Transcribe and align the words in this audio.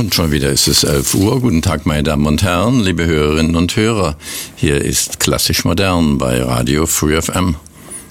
Und 0.00 0.14
schon 0.14 0.32
wieder 0.32 0.48
ist 0.48 0.66
es 0.66 0.82
11 0.82 1.12
Uhr. 1.12 1.42
Guten 1.42 1.60
Tag, 1.60 1.84
meine 1.84 2.02
Damen 2.02 2.24
und 2.24 2.42
Herren, 2.42 2.80
liebe 2.80 3.04
Hörerinnen 3.04 3.54
und 3.54 3.76
Hörer. 3.76 4.16
Hier 4.56 4.82
ist 4.82 5.20
Klassisch 5.20 5.66
Modern 5.66 6.16
bei 6.16 6.42
Radio 6.42 6.86
Free 6.86 7.20
FM. 7.20 7.56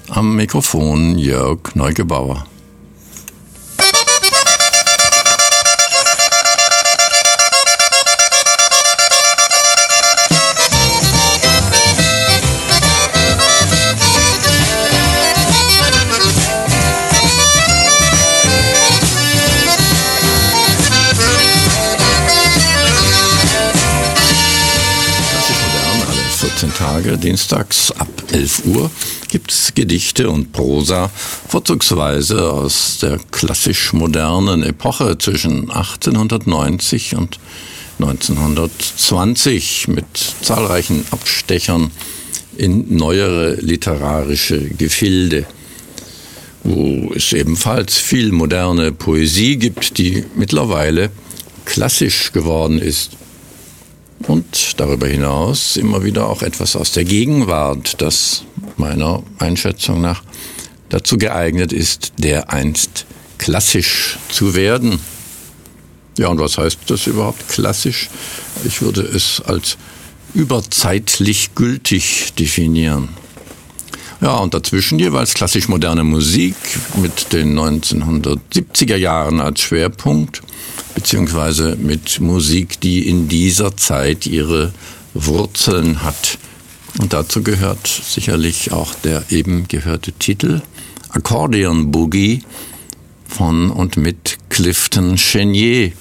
Am 0.08 0.36
Mikrofon 0.36 1.18
Jörg 1.18 1.74
Neugebauer. 1.74 2.46
Tage, 27.00 27.16
dienstags 27.16 27.92
ab 27.92 28.08
11 28.30 28.66
Uhr, 28.66 28.90
gibt 29.28 29.50
es 29.52 29.72
Gedichte 29.74 30.28
und 30.28 30.52
Prosa, 30.52 31.10
vorzugsweise 31.48 32.52
aus 32.52 32.98
der 33.00 33.18
klassisch-modernen 33.30 34.62
Epoche 34.62 35.16
zwischen 35.16 35.70
1890 35.70 37.16
und 37.16 37.38
1920 38.00 39.88
mit 39.88 40.04
zahlreichen 40.42 41.06
Abstechern 41.10 41.90
in 42.58 42.94
neuere 42.94 43.54
literarische 43.54 44.60
Gefilde, 44.60 45.46
wo 46.64 47.14
es 47.14 47.32
ebenfalls 47.32 47.96
viel 47.96 48.30
moderne 48.30 48.92
Poesie 48.92 49.56
gibt, 49.56 49.96
die 49.96 50.24
mittlerweile 50.36 51.10
klassisch 51.64 52.32
geworden 52.32 52.78
ist 52.78 53.12
und 54.26 54.80
darüber 54.80 55.06
hinaus 55.06 55.76
immer 55.76 56.04
wieder 56.04 56.28
auch 56.28 56.42
etwas 56.42 56.76
aus 56.76 56.92
der 56.92 57.04
Gegenwart, 57.04 58.00
das 58.00 58.44
meiner 58.76 59.22
Einschätzung 59.38 60.00
nach 60.00 60.22
dazu 60.88 61.18
geeignet 61.18 61.72
ist, 61.72 62.12
dereinst 62.18 63.06
klassisch 63.38 64.18
zu 64.30 64.54
werden. 64.54 65.00
Ja, 66.18 66.28
und 66.28 66.40
was 66.40 66.58
heißt 66.58 66.78
das 66.88 67.06
überhaupt 67.06 67.48
klassisch? 67.48 68.10
Ich 68.64 68.82
würde 68.82 69.02
es 69.02 69.40
als 69.40 69.78
überzeitlich 70.34 71.54
gültig 71.54 72.34
definieren. 72.38 73.08
Ja, 74.20 74.36
und 74.36 74.52
dazwischen 74.52 74.98
jeweils 74.98 75.32
klassisch 75.32 75.68
moderne 75.68 76.04
Musik 76.04 76.54
mit 77.00 77.32
den 77.32 77.58
1970er 77.58 78.96
Jahren 78.96 79.40
als 79.40 79.60
Schwerpunkt 79.60 80.42
beziehungsweise 80.94 81.76
mit 81.76 82.20
Musik, 82.20 82.80
die 82.80 83.08
in 83.08 83.28
dieser 83.28 83.76
Zeit 83.76 84.26
ihre 84.26 84.72
Wurzeln 85.14 86.02
hat. 86.02 86.38
Und 87.00 87.12
dazu 87.12 87.42
gehört 87.42 87.86
sicherlich 87.86 88.72
auch 88.72 88.94
der 88.94 89.24
eben 89.30 89.68
gehörte 89.68 90.12
Titel 90.12 90.60
Accordion 91.10 91.90
Boogie 91.90 92.42
von 93.26 93.70
und 93.70 93.96
mit 93.96 94.36
Clifton 94.50 95.16
Chenier. 95.16 95.92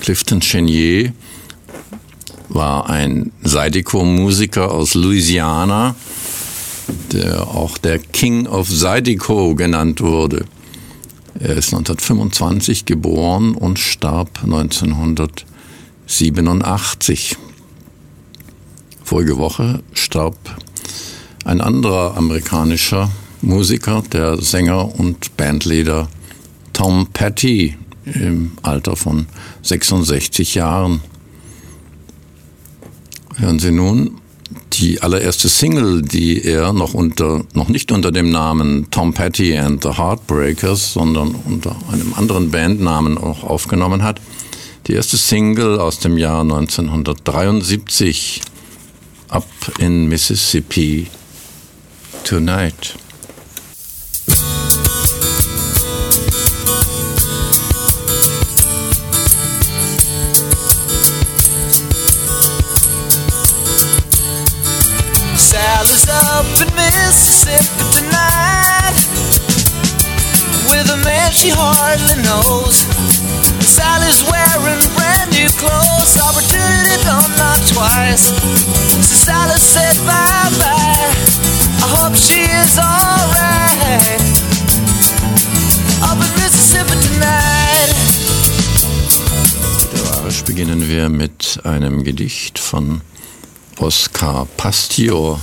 Clifton 0.00 0.40
Chenier 0.40 1.12
war 2.48 2.88
ein 2.88 3.32
Zydeco-Musiker 3.42 4.70
aus 4.70 4.94
Louisiana, 4.94 5.96
der 7.12 7.48
auch 7.48 7.76
der 7.78 7.98
King 7.98 8.46
of 8.46 8.68
Zydeco 8.68 9.54
genannt 9.54 10.00
wurde. 10.00 10.44
Er 11.38 11.56
ist 11.56 11.74
1925 11.74 12.84
geboren 12.84 13.54
und 13.54 13.78
starb 13.78 14.42
1987. 14.44 17.36
Vorige 19.02 19.38
Woche 19.38 19.82
starb 19.92 20.36
ein 21.44 21.60
anderer 21.60 22.16
amerikanischer 22.16 23.10
Musiker, 23.42 24.02
der 24.12 24.40
Sänger 24.40 24.98
und 24.98 25.36
Bandleader 25.36 26.08
Tom 26.72 27.08
Petty 27.12 27.76
im 28.06 28.52
Alter 28.62 28.96
von 28.96 29.26
66 29.62 30.54
Jahren. 30.54 31.00
Hören 33.36 33.58
Sie 33.58 33.72
nun 33.72 34.20
die 34.74 35.00
allererste 35.00 35.48
Single, 35.48 36.02
die 36.02 36.44
er 36.44 36.72
noch 36.72 36.94
unter, 36.94 37.44
noch 37.54 37.68
nicht 37.68 37.92
unter 37.92 38.10
dem 38.10 38.30
Namen 38.30 38.88
Tom 38.90 39.14
Petty 39.14 39.56
and 39.56 39.82
the 39.82 39.90
Heartbreakers, 39.90 40.92
sondern 40.92 41.34
unter 41.46 41.76
einem 41.90 42.14
anderen 42.14 42.50
Bandnamen 42.50 43.18
auch 43.18 43.44
aufgenommen 43.44 44.02
hat. 44.02 44.20
Die 44.86 44.92
erste 44.92 45.16
Single 45.16 45.78
aus 45.78 45.98
dem 45.98 46.18
Jahr 46.18 46.42
1973, 46.42 48.42
Up 49.28 49.46
in 49.78 50.08
Mississippi 50.08 51.06
Tonight. 52.24 52.94
A 70.86 70.96
man 70.98 71.32
she 71.32 71.50
hardly 71.50 72.22
knows. 72.22 72.84
Sally's 73.64 74.22
wearing 74.30 74.82
brand 74.94 75.30
new 75.32 75.48
clothes, 75.58 76.14
opportunity 76.20 77.02
don't 77.02 77.32
knock 77.38 77.58
twice. 77.66 78.30
So 79.02 79.14
Sally 79.26 79.58
said 79.58 79.96
bye 80.06 80.50
bye. 80.60 81.10
I 81.82 81.86
hope 81.96 82.14
she 82.14 82.44
is 82.44 82.78
alright. 82.78 83.24
Beginnen 90.46 90.88
wir 90.88 91.08
mit 91.08 91.60
einem 91.64 92.04
Gedicht 92.04 92.58
von 92.60 93.00
Oscar 93.78 94.46
Pastior 94.56 95.40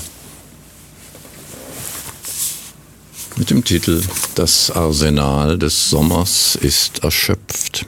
mit 3.38 3.50
dem 3.50 3.64
Titel 3.64 4.02
Das 4.36 4.72
Arsenal 4.72 5.58
des 5.58 5.90
Sommers 5.90 6.56
ist 6.56 7.04
erschöpft. 7.04 7.86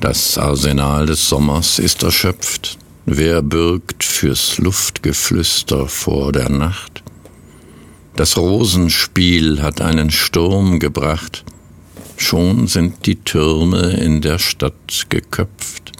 Das 0.00 0.36
Arsenal 0.36 1.06
des 1.06 1.28
Sommers 1.28 1.78
ist 1.78 2.02
erschöpft. 2.02 2.76
Wer 3.06 3.40
bürgt 3.42 4.04
fürs 4.04 4.58
Luftgeflüster 4.58 5.88
vor 5.88 6.30
der 6.32 6.50
Nacht? 6.50 7.02
Das 8.16 8.36
Rosenspiel 8.36 9.62
hat 9.62 9.80
einen 9.80 10.10
Sturm 10.10 10.78
gebracht. 10.78 11.44
Schon 12.16 12.68
sind 12.68 13.06
die 13.06 13.16
Türme 13.16 13.92
in 13.92 14.20
der 14.20 14.38
Stadt 14.38 15.06
geköpft. 15.08 15.93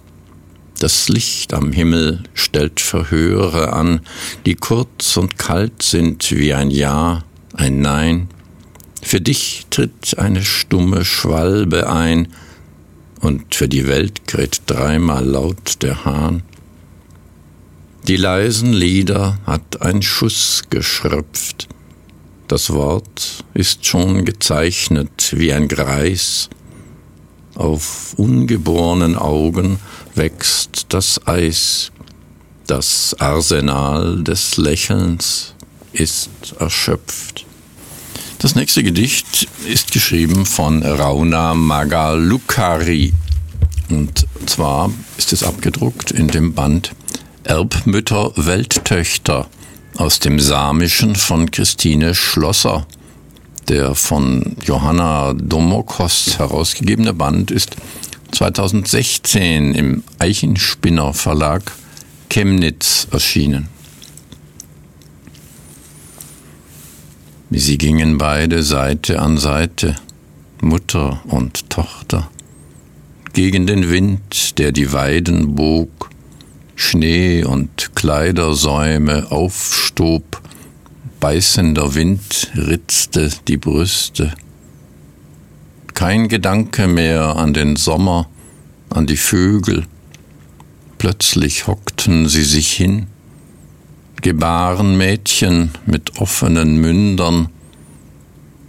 Das 0.79 1.09
Licht 1.09 1.55
am 1.55 1.73
Himmel 1.73 2.25
stellt 2.35 2.81
Verhöre 2.81 3.73
an, 3.73 4.01
die 4.45 4.55
kurz 4.55 5.17
und 5.17 5.39
kalt 5.39 5.83
sind 5.83 6.31
wie 6.33 6.53
ein 6.53 6.71
Ja, 6.71 7.25
ein 7.55 7.81
Nein. 7.81 8.29
Für 9.03 9.21
dich 9.21 9.67
tritt 9.71 10.19
eine 10.19 10.43
stumme 10.43 11.05
Schwalbe 11.05 11.89
ein, 11.89 12.29
und 13.21 13.55
für 13.55 13.69
die 13.69 13.87
Welt 13.87 14.27
kräht 14.27 14.63
dreimal 14.67 15.25
laut 15.25 15.83
der 15.83 16.05
Hahn. 16.05 16.43
Die 18.07 18.17
leisen 18.17 18.75
Lieder 18.75 19.39
hat 19.47 19.81
ein 19.81 20.03
Schuss 20.03 20.65
geschröpft, 20.69 21.69
das 22.49 22.71
Wort 22.71 23.45
ist 23.55 23.87
schon 23.87 24.27
gezeichnet 24.27 25.33
wie 25.34 25.53
ein 25.53 25.69
Greis, 25.69 26.51
auf 27.54 28.15
ungeborenen 28.16 29.16
Augen 29.16 29.78
wächst 30.15 30.86
das 30.89 31.27
Eis, 31.27 31.92
das 32.66 33.15
Arsenal 33.18 34.22
des 34.22 34.56
Lächelns 34.56 35.54
ist 35.92 36.30
erschöpft. 36.59 37.47
Das 38.39 38.54
nächste 38.54 38.83
Gedicht 38.83 39.48
ist 39.66 39.92
geschrieben 39.92 40.45
von 40.45 40.83
Rauna 40.83 41.54
Magalukari. 41.54 43.12
Und 43.89 44.27
zwar 44.47 44.91
ist 45.16 45.33
es 45.33 45.42
abgedruckt 45.42 46.10
in 46.10 46.28
dem 46.28 46.53
Band 46.53 46.92
Erbmütter 47.45 48.33
Welttöchter 48.36 49.48
aus 49.97 50.18
dem 50.18 50.41
Samischen 50.41 51.15
von 51.15 51.50
Christine 51.50 52.15
Schlosser. 52.15 52.86
Der 53.69 53.95
von 53.95 54.57
Johanna 54.63 55.33
Domokos 55.33 56.39
herausgegebene 56.39 57.15
Band 57.15 57.51
ist 57.51 57.77
2016 58.33 59.75
im 59.75 60.05
Eichenspinner 60.19 61.15
Verlag 61.15 61.72
Chemnitz 62.28 63.07
erschienen. 63.11 63.69
Sie 67.51 67.78
gingen 67.78 68.19
beide 68.19 68.63
Seite 68.63 69.21
an 69.21 69.39
Seite, 69.39 69.95
Mutter 70.60 71.22
und 71.27 71.71
Tochter, 71.71 72.28
gegen 73.33 73.67
den 73.67 73.91
Wind, 73.91 74.59
der 74.59 74.72
die 74.72 74.93
Weiden 74.93 75.55
bog, 75.55 76.10
Schnee 76.75 77.45
und 77.45 77.95
Kleidersäume 77.95 79.31
aufstob, 79.31 80.43
beißender 81.24 81.94
Wind 81.94 82.53
ritzte 82.54 83.30
die 83.48 83.56
Brüste. 83.56 84.34
Kein 85.94 86.28
Gedanke 86.28 86.86
mehr 86.86 87.36
an 87.36 87.54
den 87.54 87.76
Sommer, 87.76 88.28
an 88.91 89.06
die 89.06 89.16
Vögel. 89.16 89.86
Plötzlich 90.98 91.66
hockten 91.66 92.28
sie 92.28 92.44
sich 92.44 92.74
hin, 92.74 93.06
gebaren 94.21 94.98
Mädchen 94.98 95.71
mit 95.86 96.18
offenen 96.18 96.76
Mündern, 96.76 97.48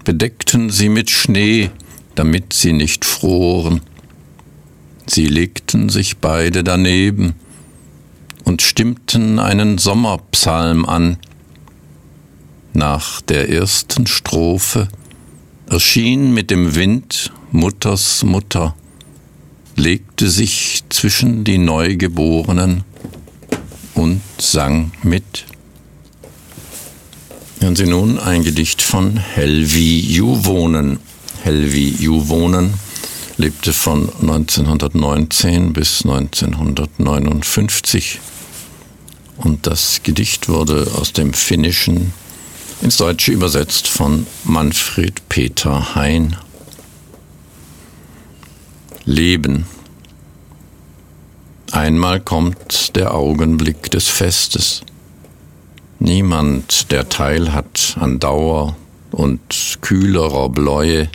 bedeckten 0.05 0.69
sie 0.69 0.87
mit 0.87 1.09
Schnee, 1.09 1.71
damit 2.15 2.53
sie 2.53 2.71
nicht 2.71 3.03
froren. 3.03 3.81
Sie 5.07 5.25
legten 5.25 5.89
sich 5.89 6.19
beide 6.19 6.63
daneben 6.63 7.33
und 8.45 8.61
stimmten 8.61 9.39
einen 9.39 9.77
Sommerpsalm 9.77 10.85
an. 10.85 11.17
Nach 12.75 13.21
der 13.21 13.47
ersten 13.47 14.05
Strophe 14.05 14.89
erschien 15.69 16.33
mit 16.33 16.51
dem 16.51 16.75
Wind 16.75 17.31
Mutters 17.53 18.23
Mutter, 18.23 18.75
legte 19.77 20.29
sich 20.29 20.83
zwischen 20.89 21.45
die 21.45 21.57
Neugeborenen 21.57 22.83
und 23.93 24.19
sang 24.37 24.91
mit. 25.03 25.45
Hören 27.61 27.77
Sie 27.77 27.87
nun 27.87 28.19
ein 28.19 28.43
Gedicht 28.43 28.81
von 28.81 29.15
Helvi 29.15 30.01
Juwonen. 30.01 30.99
Helvi 31.43 31.95
Juwonen 31.97 32.73
lebte 33.37 33.71
von 33.71 34.09
1919 34.19 35.71
bis 35.71 36.03
1959 36.03 38.19
und 39.37 39.65
das 39.65 40.01
Gedicht 40.03 40.49
wurde 40.49 40.91
aus 40.99 41.13
dem 41.13 41.33
Finnischen 41.33 42.11
ins 42.81 42.97
Deutsche 42.97 43.31
übersetzt 43.31 43.87
von 43.87 44.27
Manfred 44.43 45.27
Peter 45.29 45.95
Hein. 45.95 46.35
Leben. 49.05 49.65
Einmal 51.71 52.19
kommt 52.19 52.95
der 52.95 53.13
Augenblick 53.13 53.91
des 53.91 54.07
Festes. 54.07 54.81
Niemand, 55.99 56.91
der 56.91 57.09
Teil 57.09 57.53
hat 57.53 57.97
an 57.99 58.19
Dauer 58.19 58.75
und 59.11 59.77
kühlerer 59.81 60.49
Bläue. 60.49 61.09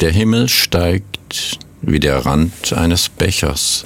Der 0.00 0.12
Himmel 0.12 0.48
steigt 0.48 1.58
wie 1.80 2.00
der 2.00 2.24
Rand 2.26 2.72
eines 2.72 3.08
Bechers. 3.08 3.84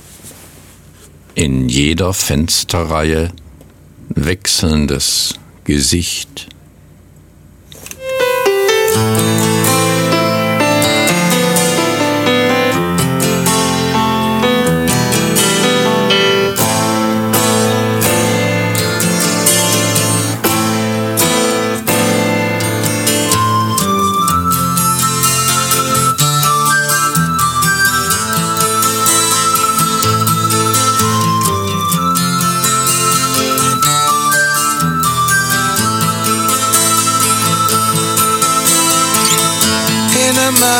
In 1.34 1.68
jeder 1.68 2.12
Fensterreihe 2.12 3.32
wechselndes 4.10 5.34
Gesicht. 5.64 6.48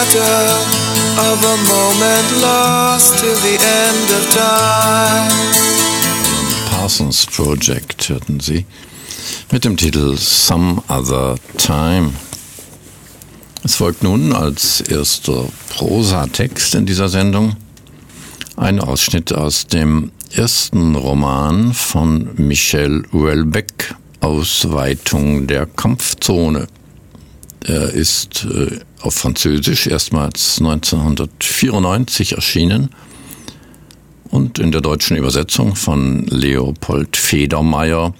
Matter 0.02 0.58
of 1.30 1.38
a 1.44 1.56
moment 1.70 2.42
lost 2.42 3.20
till 3.20 3.36
the 3.36 3.54
end 3.54 4.10
of 4.10 4.22
time. 4.34 5.30
Parsons 6.70 7.26
Project 7.26 8.08
hörten 8.08 8.40
Sie 8.40 8.66
mit 9.52 9.64
dem 9.64 9.76
Titel 9.76 10.16
Some 10.16 10.82
Other 10.88 11.36
Time. 11.56 12.14
Es 13.62 13.76
folgt 13.76 14.02
nun 14.02 14.32
als 14.32 14.80
erster 14.80 15.44
Prosatext 15.68 16.74
in 16.74 16.84
dieser 16.84 17.08
Sendung 17.08 17.54
ein 18.56 18.80
Ausschnitt 18.80 19.32
aus 19.32 19.68
dem 19.68 20.10
ersten 20.34 20.96
Roman 20.96 21.72
von 21.72 22.30
Michel 22.36 23.04
Houellebecq, 23.12 23.94
Ausweitung 24.20 25.46
der 25.46 25.66
Kampfzone. 25.66 26.66
Er 27.64 27.92
ist 27.92 28.44
äh, 28.44 28.80
auf 29.00 29.14
Französisch 29.14 29.86
erstmals 29.86 30.58
1994 30.58 32.32
erschienen 32.32 32.90
und 34.30 34.58
in 34.58 34.72
der 34.72 34.80
deutschen 34.80 35.16
Übersetzung 35.16 35.76
von 35.76 36.26
Leopold 36.26 37.16
Federmeier 37.16 38.14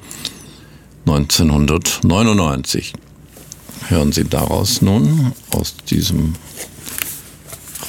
1999. 1.07 2.93
Hören 3.89 4.13
Sie 4.13 4.25
daraus 4.25 4.81
nun 4.81 5.33
aus 5.51 5.75
diesem 5.91 6.35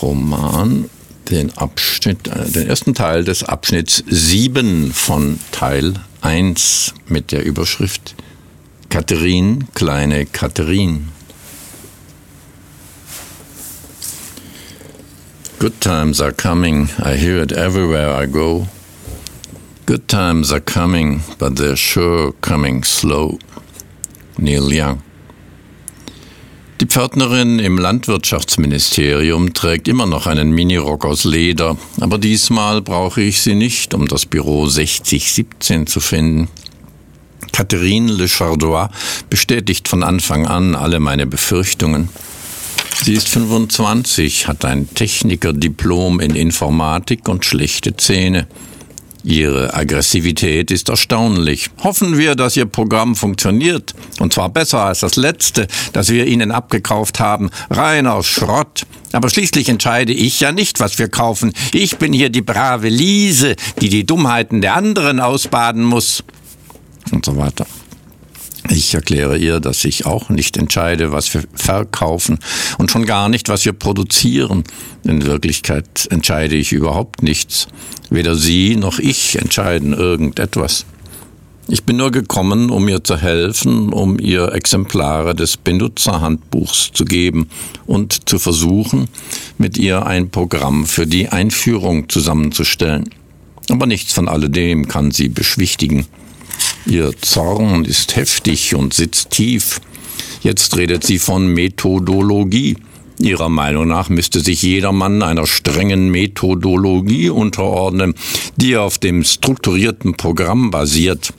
Roman 0.01 0.89
den 1.29 1.55
Abschnitt, 1.57 2.27
äh, 2.27 2.49
den 2.49 2.67
ersten 2.67 2.95
Teil 2.95 3.23
des 3.23 3.43
Abschnitts 3.43 4.03
7 4.07 4.91
von 4.91 5.39
Teil 5.51 5.93
1 6.21 6.95
mit 7.07 7.31
der 7.31 7.45
Überschrift 7.45 8.15
Katharin, 8.89 9.67
kleine 9.73 10.25
Katharin. 10.25 11.09
Good 15.59 15.79
times 15.79 16.19
are 16.21 16.33
coming, 16.33 16.89
I 16.99 17.15
hear 17.15 17.41
it 17.41 17.51
everywhere 17.51 18.11
I 18.11 18.25
go. 18.25 18.67
Good 19.85 20.07
times 20.07 20.51
are 20.51 20.61
coming, 20.61 21.21
but 21.37 21.55
they're 21.55 21.77
sure 21.77 22.33
coming 22.41 22.83
slow. 22.83 23.37
Neil 24.37 24.71
Young. 24.71 25.01
Die 26.81 26.87
Pförtnerin 26.87 27.59
im 27.59 27.77
Landwirtschaftsministerium 27.77 29.53
trägt 29.53 29.87
immer 29.87 30.05
noch 30.05 30.27
einen 30.27 30.51
Minirock 30.51 31.05
aus 31.05 31.23
Leder, 31.23 31.77
aber 32.01 32.17
diesmal 32.17 32.81
brauche 32.81 33.21
ich 33.21 33.41
sie 33.41 33.55
nicht, 33.55 33.93
um 33.93 34.07
das 34.07 34.25
Büro 34.25 34.67
6017 34.67 35.87
zu 35.87 35.99
finden. 36.01 36.49
Catherine 37.53 38.11
Le 38.11 38.27
Chardois 38.27 38.89
bestätigt 39.29 39.87
von 39.87 40.03
Anfang 40.03 40.47
an 40.47 40.75
alle 40.75 40.99
meine 40.99 41.27
Befürchtungen. 41.27 42.09
Sie 43.01 43.13
ist 43.13 43.27
25, 43.29 44.47
hat 44.47 44.65
ein 44.65 44.93
Technikerdiplom 44.93 46.19
in 46.19 46.35
Informatik 46.35 47.27
und 47.27 47.43
schlechte 47.43 47.97
Zähne. 47.97 48.47
Ihre 49.23 49.73
Aggressivität 49.73 50.69
ist 50.69 50.89
erstaunlich. 50.89 51.69
Hoffen 51.81 52.17
wir, 52.17 52.35
dass 52.35 52.57
Ihr 52.57 52.65
Programm 52.65 53.15
funktioniert. 53.15 53.93
Und 54.19 54.33
zwar 54.33 54.49
besser 54.49 54.81
als 54.81 54.99
das 54.99 55.15
letzte, 55.15 55.67
das 55.93 56.09
wir 56.09 56.27
Ihnen 56.27 56.51
abgekauft 56.51 57.21
haben. 57.21 57.49
Reiner 57.69 58.21
Schrott. 58.21 58.85
Aber 59.13 59.29
schließlich 59.29 59.69
entscheide 59.69 60.11
ich 60.11 60.41
ja 60.41 60.51
nicht, 60.51 60.81
was 60.81 60.99
wir 60.99 61.07
kaufen. 61.07 61.53
Ich 61.71 61.97
bin 61.97 62.11
hier 62.11 62.29
die 62.29 62.41
brave 62.41 62.89
Liese, 62.89 63.55
die 63.79 63.89
die 63.89 64.05
Dummheiten 64.05 64.61
der 64.61 64.75
anderen 64.75 65.21
ausbaden 65.21 65.83
muss. 65.83 66.23
Und 67.11 67.23
so 67.23 67.37
weiter. 67.37 67.65
Ich 68.69 68.93
erkläre 68.93 69.37
ihr, 69.37 69.59
dass 69.59 69.83
ich 69.83 70.05
auch 70.05 70.29
nicht 70.29 70.55
entscheide, 70.55 71.11
was 71.11 71.33
wir 71.33 71.43
verkaufen 71.53 72.39
und 72.77 72.91
schon 72.91 73.05
gar 73.05 73.27
nicht, 73.27 73.49
was 73.49 73.65
wir 73.65 73.73
produzieren. 73.73 74.63
In 75.03 75.25
Wirklichkeit 75.25 76.07
entscheide 76.09 76.55
ich 76.55 76.71
überhaupt 76.71 77.23
nichts. 77.23 77.67
Weder 78.09 78.35
sie 78.35 78.75
noch 78.75 78.99
ich 78.99 79.37
entscheiden 79.37 79.93
irgendetwas. 79.93 80.85
Ich 81.67 81.83
bin 81.83 81.95
nur 81.95 82.11
gekommen, 82.11 82.69
um 82.69 82.87
ihr 82.89 83.03
zu 83.03 83.17
helfen, 83.17 83.93
um 83.93 84.19
ihr 84.19 84.51
Exemplare 84.53 85.33
des 85.33 85.55
Benutzerhandbuchs 85.55 86.91
zu 86.93 87.05
geben 87.05 87.49
und 87.85 88.27
zu 88.29 88.37
versuchen, 88.37 89.07
mit 89.57 89.77
ihr 89.77 90.05
ein 90.05 90.29
Programm 90.29 90.85
für 90.85 91.07
die 91.07 91.29
Einführung 91.29 92.09
zusammenzustellen. 92.09 93.09
Aber 93.69 93.85
nichts 93.85 94.11
von 94.11 94.27
alledem 94.27 94.89
kann 94.89 95.11
sie 95.11 95.29
beschwichtigen. 95.29 96.05
Ihr 96.85 97.13
Zorn 97.21 97.85
ist 97.85 98.15
heftig 98.15 98.75
und 98.75 98.93
sitzt 98.93 99.29
tief. 99.31 99.79
Jetzt 100.41 100.75
redet 100.75 101.03
sie 101.05 101.17
von 101.17 101.47
Methodologie. 101.47 102.75
Ihrer 103.19 103.47
Meinung 103.47 103.87
nach 103.87 104.09
müsste 104.09 104.41
sich 104.41 104.61
jedermann 104.61 105.21
einer 105.23 105.47
strengen 105.47 106.11
Methodologie 106.11 107.29
unterordnen, 107.29 108.15
die 108.57 108.75
auf 108.75 108.97
dem 108.97 109.23
strukturierten 109.23 110.15
Programm 110.15 110.71
basiert. 110.71 111.33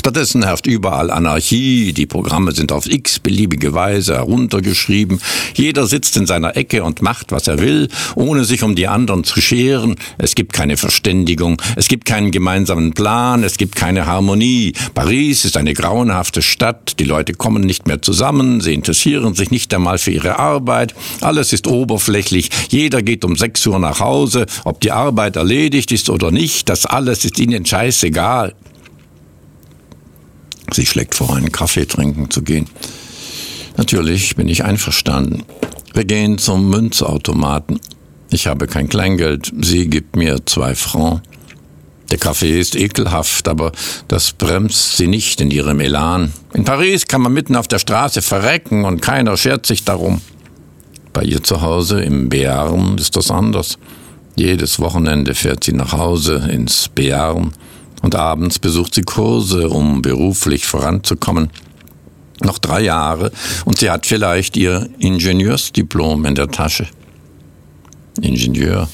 Stattdessen 0.00 0.42
herrscht 0.42 0.66
überall. 0.66 1.10
Anarchie, 1.10 1.92
die 1.92 2.06
Programme 2.06 2.52
sind 2.52 2.72
auf 2.72 2.86
x-beliebige 2.86 3.74
Weise 3.74 4.14
heruntergeschrieben, 4.14 5.20
jeder 5.52 5.86
sitzt 5.86 6.16
in 6.16 6.24
seiner 6.24 6.56
Ecke 6.56 6.84
und 6.84 7.02
macht, 7.02 7.32
was 7.32 7.48
er 7.48 7.58
will, 7.58 7.88
ohne 8.14 8.44
sich 8.44 8.62
um 8.62 8.74
die 8.74 8.88
anderen 8.88 9.24
zu 9.24 9.42
scheren, 9.42 9.96
es 10.16 10.34
gibt 10.34 10.54
keine 10.54 10.78
Verständigung, 10.78 11.60
es 11.76 11.86
gibt 11.86 12.06
keinen 12.06 12.30
gemeinsamen 12.30 12.94
Plan, 12.94 13.44
es 13.44 13.58
gibt 13.58 13.76
keine 13.76 14.06
Harmonie. 14.06 14.72
Paris 14.94 15.44
ist 15.44 15.58
eine 15.58 15.74
grauenhafte 15.74 16.40
Stadt, 16.40 16.98
die 16.98 17.04
Leute 17.04 17.34
kommen 17.34 17.60
nicht 17.60 17.86
mehr 17.86 18.00
zusammen, 18.00 18.62
sie 18.62 18.72
interessieren 18.72 19.34
sich 19.34 19.50
nicht 19.50 19.74
einmal 19.74 19.98
für 19.98 20.12
ihre 20.12 20.38
Arbeit, 20.38 20.94
alles 21.20 21.52
ist 21.52 21.66
oberflächlich, 21.66 22.48
jeder 22.70 23.02
geht 23.02 23.22
um 23.22 23.36
6 23.36 23.66
Uhr 23.66 23.78
nach 23.78 24.00
Hause, 24.00 24.46
ob 24.64 24.80
die 24.80 24.92
Arbeit 24.92 25.36
erledigt 25.36 25.92
ist 25.92 26.08
oder 26.08 26.30
nicht, 26.30 26.70
das 26.70 26.86
alles 26.86 27.26
ist 27.26 27.38
ihnen 27.38 27.66
scheißegal. 27.66 28.54
Sie 30.72 30.86
schlägt 30.86 31.14
vor, 31.14 31.34
einen 31.34 31.52
Kaffee 31.52 31.86
trinken 31.86 32.30
zu 32.30 32.42
gehen. 32.42 32.66
Natürlich 33.76 34.36
bin 34.36 34.48
ich 34.48 34.64
einverstanden. 34.64 35.44
Wir 35.94 36.04
gehen 36.04 36.38
zum 36.38 36.68
Münzautomaten. 36.70 37.80
Ich 38.30 38.46
habe 38.46 38.66
kein 38.66 38.88
Kleingeld. 38.88 39.52
Sie 39.60 39.88
gibt 39.88 40.16
mir 40.16 40.44
zwei 40.46 40.74
Francs. 40.74 41.22
Der 42.10 42.18
Kaffee 42.18 42.58
ist 42.58 42.74
ekelhaft, 42.74 43.46
aber 43.46 43.70
das 44.08 44.32
bremst 44.32 44.96
sie 44.96 45.06
nicht 45.06 45.40
in 45.40 45.52
ihrem 45.52 45.78
Elan. 45.78 46.32
In 46.52 46.64
Paris 46.64 47.06
kann 47.06 47.22
man 47.22 47.32
mitten 47.32 47.54
auf 47.54 47.68
der 47.68 47.78
Straße 47.78 48.20
verrecken 48.20 48.84
und 48.84 49.00
keiner 49.00 49.36
schert 49.36 49.64
sich 49.64 49.84
darum. 49.84 50.20
Bei 51.12 51.22
ihr 51.22 51.42
zu 51.42 51.60
Hause 51.60 52.02
im 52.02 52.28
Bearn 52.28 52.98
ist 52.98 53.16
das 53.16 53.30
anders. 53.30 53.78
Jedes 54.34 54.80
Wochenende 54.80 55.34
fährt 55.34 55.64
sie 55.64 55.72
nach 55.72 55.92
Hause 55.92 56.48
ins 56.50 56.88
Bearn 56.88 57.52
und 58.02 58.14
abends 58.14 58.58
besucht 58.58 58.94
sie 58.94 59.02
Kurse, 59.02 59.68
um 59.68 60.02
beruflich 60.02 60.66
voranzukommen. 60.66 61.50
Noch 62.42 62.58
drei 62.58 62.82
Jahre 62.82 63.32
und 63.64 63.78
sie 63.78 63.90
hat 63.90 64.06
vielleicht 64.06 64.56
ihr 64.56 64.88
Ingenieursdiplom 64.98 66.24
in 66.24 66.34
der 66.34 66.48
Tasche. 66.48 66.86
Ingenieur. 68.20 68.88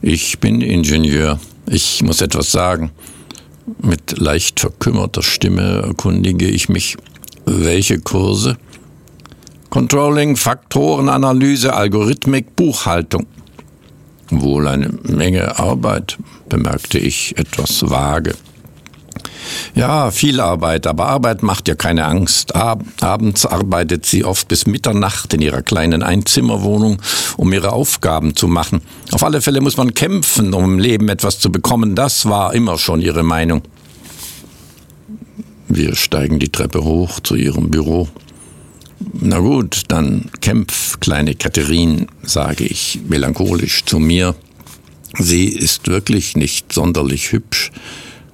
Ich 0.00 0.38
bin 0.38 0.60
Ingenieur. 0.60 1.38
Ich 1.66 2.02
muss 2.02 2.20
etwas 2.20 2.50
sagen. 2.50 2.90
Mit 3.80 4.18
leicht 4.18 4.60
verkümmerter 4.60 5.22
Stimme 5.22 5.82
erkundige 5.82 6.46
ich 6.46 6.68
mich. 6.68 6.96
Welche 7.46 7.98
Kurse? 7.98 8.56
Controlling, 9.70 10.36
Faktorenanalyse, 10.36 11.74
Algorithmik, 11.74 12.54
Buchhaltung. 12.54 13.26
Wohl 14.30 14.68
eine 14.68 14.90
Menge 15.02 15.58
Arbeit, 15.58 16.18
bemerkte 16.48 16.98
ich 16.98 17.36
etwas 17.36 17.88
vage. 17.88 18.34
Ja, 19.74 20.10
viel 20.10 20.40
Arbeit, 20.40 20.86
aber 20.86 21.06
Arbeit 21.06 21.42
macht 21.42 21.68
ihr 21.68 21.76
keine 21.76 22.06
Angst. 22.06 22.54
Ab 22.54 22.82
abends 23.00 23.44
arbeitet 23.44 24.06
sie 24.06 24.24
oft 24.24 24.48
bis 24.48 24.66
Mitternacht 24.66 25.34
in 25.34 25.42
ihrer 25.42 25.62
kleinen 25.62 26.02
Einzimmerwohnung, 26.02 27.00
um 27.36 27.52
ihre 27.52 27.72
Aufgaben 27.72 28.36
zu 28.36 28.48
machen. 28.48 28.80
Auf 29.12 29.24
alle 29.24 29.40
Fälle 29.40 29.60
muss 29.60 29.76
man 29.76 29.94
kämpfen, 29.94 30.54
um 30.54 30.64
im 30.64 30.78
Leben 30.78 31.08
etwas 31.08 31.38
zu 31.38 31.50
bekommen. 31.50 31.94
Das 31.94 32.26
war 32.26 32.54
immer 32.54 32.78
schon 32.78 33.00
ihre 33.00 33.22
Meinung. 33.22 33.62
Wir 35.68 35.96
steigen 35.96 36.38
die 36.38 36.50
Treppe 36.50 36.84
hoch 36.84 37.20
zu 37.20 37.34
ihrem 37.34 37.70
Büro. 37.70 38.08
Na 39.26 39.38
gut, 39.38 39.84
dann 39.88 40.26
kämpf, 40.42 41.00
kleine 41.00 41.34
Katharine, 41.34 42.08
sage 42.24 42.64
ich 42.64 43.00
melancholisch 43.08 43.82
zu 43.86 43.98
mir. 43.98 44.34
Sie 45.18 45.48
ist 45.48 45.88
wirklich 45.88 46.36
nicht 46.36 46.74
sonderlich 46.74 47.32
hübsch. 47.32 47.72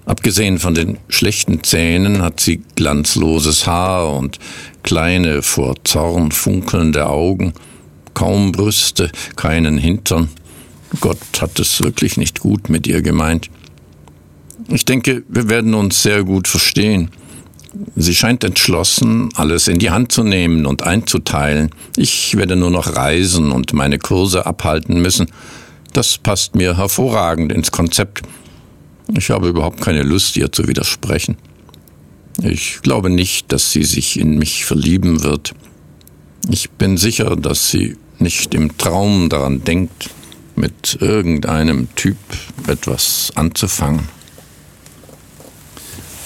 Abgesehen 0.05 0.59
von 0.59 0.75
den 0.75 0.99
schlechten 1.09 1.63
Zähnen 1.63 2.23
hat 2.23 2.41
sie 2.41 2.63
glanzloses 2.75 3.69
Haar 3.69 4.17
und 4.17 4.41
kleine, 4.83 5.43
vor 5.43 5.77
Zorn 5.85 6.33
funkelnde 6.33 7.07
Augen, 7.07 7.53
kaum 8.13 8.51
Brüste, 8.51 9.13
keinen 9.37 9.79
Hintern. 9.79 10.29
Gott 10.99 11.41
hat 11.41 11.61
es 11.61 11.85
wirklich 11.85 12.17
nicht 12.17 12.41
gut 12.41 12.69
mit 12.69 12.89
ihr 12.89 13.01
gemeint. 13.01 13.49
Ich 14.67 14.87
denke, 14.87 15.23
wir 15.29 15.49
werden 15.49 15.75
uns 15.75 16.03
sehr 16.03 16.25
gut 16.25 16.49
verstehen. 16.49 17.13
Sie 17.95 18.15
scheint 18.15 18.43
entschlossen, 18.43 19.29
alles 19.35 19.69
in 19.69 19.79
die 19.79 19.91
Hand 19.91 20.11
zu 20.11 20.25
nehmen 20.25 20.67
und 20.67 20.83
einzuteilen. 20.83 21.71
Ich 21.97 22.37
werde 22.37 22.57
nur 22.57 22.71
noch 22.71 22.97
reisen 22.97 23.53
und 23.53 23.73
meine 23.73 23.99
Kurse 23.99 24.47
abhalten 24.47 25.01
müssen. 25.01 25.31
Das 25.93 26.19
passt 26.19 26.55
mir 26.55 26.77
hervorragend 26.77 27.53
ins 27.53 27.71
Konzept. 27.71 28.23
Ich 29.17 29.31
habe 29.31 29.49
überhaupt 29.49 29.81
keine 29.81 30.03
Lust, 30.03 30.37
ihr 30.37 30.51
zu 30.51 30.69
widersprechen. 30.69 31.37
Ich 32.43 32.81
glaube 32.83 33.11
nicht, 33.11 33.53
dass 33.53 33.71
sie 33.71 33.85
sich 33.85 34.19
in 34.19 34.39
mich 34.39 34.65
verlieben 34.65 35.23
wird. 35.23 35.53
Ich 36.51 36.71
bin 36.71 36.97
sicher, 36.97 37.37
dass 37.37 37.71
sie 37.71 37.97
nicht 38.19 38.55
im 38.55 38.77
Traum 38.79 39.29
daran 39.29 39.63
denkt, 39.65 40.11
mit 40.57 40.99
irgendeinem 41.01 41.89
Typ 41.97 42.17
etwas 42.67 43.33
anzufangen. 43.35 44.09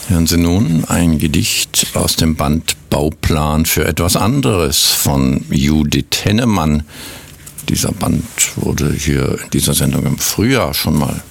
Hören 0.08 0.26
Sie 0.26 0.36
nun 0.36 0.84
ein 0.84 1.18
Gedicht 1.18 1.86
aus 1.94 2.16
dem 2.16 2.36
Band 2.36 2.76
Bauplan 2.90 3.64
für 3.64 3.86
etwas 3.86 4.16
anderes 4.16 4.88
von 4.88 5.46
Judith 5.50 6.24
Hennemann. 6.24 6.82
Dieser 7.70 7.90
Band 7.92 8.22
wurde 8.56 8.92
hier 8.92 9.38
in 9.42 9.50
dieser 9.54 9.72
Sendung 9.72 10.04
im 10.04 10.18
Frühjahr 10.18 10.74
schon 10.74 10.98
mal 10.98 11.22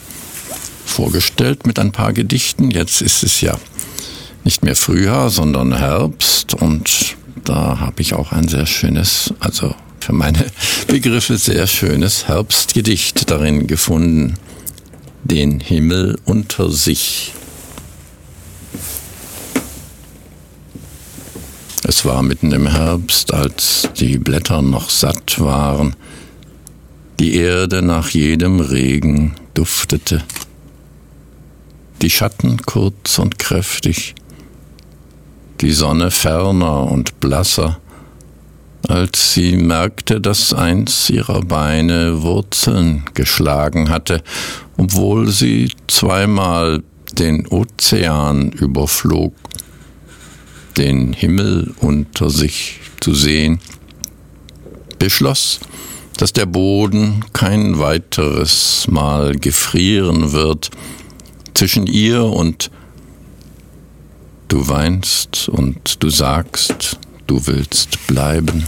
vorgestellt 0.85 1.67
mit 1.67 1.77
ein 1.77 1.91
paar 1.91 2.13
Gedichten. 2.13 2.71
Jetzt 2.71 3.03
ist 3.03 3.21
es 3.21 3.41
ja 3.41 3.59
nicht 4.43 4.63
mehr 4.63 4.75
Frühjahr, 4.75 5.29
sondern 5.29 5.77
Herbst 5.77 6.55
und 6.55 7.15
da 7.43 7.79
habe 7.79 8.01
ich 8.01 8.15
auch 8.15 8.31
ein 8.31 8.47
sehr 8.47 8.65
schönes, 8.65 9.35
also 9.39 9.75
für 9.99 10.13
meine 10.13 10.45
Begriffe 10.87 11.37
sehr 11.37 11.67
schönes 11.67 12.27
Herbstgedicht 12.27 13.29
darin 13.29 13.67
gefunden. 13.67 14.33
Den 15.23 15.59
Himmel 15.59 16.17
unter 16.25 16.71
sich. 16.71 17.33
Es 21.85 22.05
war 22.05 22.23
mitten 22.23 22.53
im 22.53 22.67
Herbst, 22.67 23.33
als 23.33 23.89
die 23.99 24.17
Blätter 24.17 24.61
noch 24.61 24.89
satt 24.89 25.39
waren, 25.41 25.97
die 27.19 27.35
Erde 27.35 27.81
nach 27.81 28.09
jedem 28.09 28.61
Regen 28.61 29.35
duftete, 29.53 30.23
die 32.01 32.09
Schatten 32.09 32.57
kurz 32.65 33.19
und 33.19 33.37
kräftig, 33.37 34.15
die 35.59 35.71
Sonne 35.71 36.09
ferner 36.09 36.89
und 36.89 37.19
blasser, 37.19 37.79
als 38.87 39.33
sie 39.33 39.57
merkte, 39.57 40.21
dass 40.21 40.53
eins 40.53 41.09
ihrer 41.09 41.41
Beine 41.41 42.21
Wurzeln 42.21 43.03
geschlagen 43.13 43.89
hatte, 43.89 44.23
obwohl 44.77 45.29
sie 45.29 45.69
zweimal 45.87 46.81
den 47.11 47.45
Ozean 47.47 48.53
überflog 48.53 49.33
den 50.77 51.13
Himmel 51.13 51.73
unter 51.79 52.29
sich 52.29 52.79
zu 52.99 53.13
sehen, 53.13 53.59
beschloss, 54.99 55.59
dass 56.17 56.33
der 56.33 56.45
Boden 56.45 57.25
kein 57.33 57.79
weiteres 57.79 58.87
Mal 58.89 59.35
gefrieren 59.35 60.31
wird 60.31 60.69
zwischen 61.53 61.87
ihr 61.87 62.23
und 62.23 62.71
du 64.47 64.67
weinst 64.67 65.49
und 65.49 66.01
du 66.03 66.09
sagst, 66.09 66.99
du 67.27 67.45
willst 67.47 68.07
bleiben. 68.07 68.63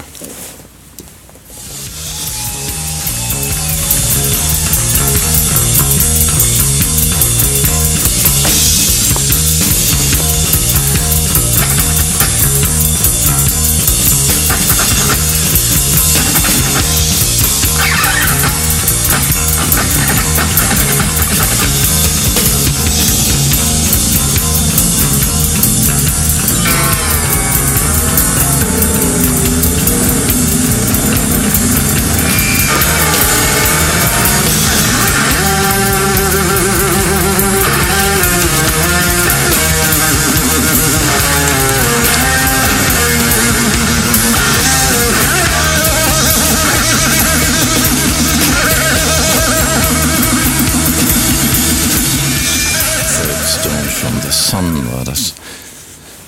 Sun 54.32 54.92
war 54.92 55.04
das. 55.04 55.34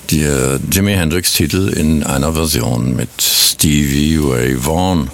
der 0.10 0.60
Jimi 0.72 0.94
Hendrix-Titel 0.94 1.68
in 1.70 2.04
einer 2.04 2.34
Version 2.34 2.96
mit 2.96 3.10
Stevie 3.22 4.20
Ray 4.22 4.66
Vaughan. 4.66 5.12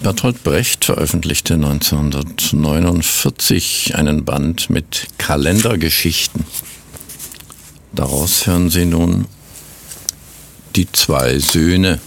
Bertolt 0.00 0.42
Brecht 0.44 0.84
veröffentlichte 0.84 1.54
1949 1.54 3.96
einen 3.96 4.24
Band 4.24 4.70
mit 4.70 5.08
Kalendergeschichten. 5.18 6.44
Daraus 7.92 8.46
hören 8.46 8.70
Sie 8.70 8.86
nun 8.86 9.26
die 10.76 10.90
zwei 10.92 11.38
Söhne. 11.38 11.98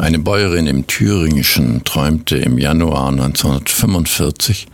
Eine 0.00 0.18
Bäuerin 0.18 0.66
im 0.66 0.86
Thüringischen 0.86 1.84
träumte 1.84 2.38
im 2.38 2.56
Januar 2.56 3.10
1945, 3.10 4.66